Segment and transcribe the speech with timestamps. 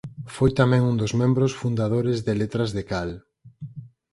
[0.35, 3.09] Foi tamén un dos membros fundadores de Letras de Cal.